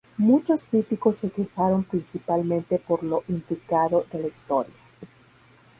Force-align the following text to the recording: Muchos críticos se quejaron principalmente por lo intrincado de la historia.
Muchos 0.17 0.65
críticos 0.65 1.17
se 1.17 1.29
quejaron 1.29 1.83
principalmente 1.83 2.79
por 2.79 3.03
lo 3.03 3.23
intrincado 3.27 4.03
de 4.11 4.19
la 4.19 4.27
historia. 4.29 4.73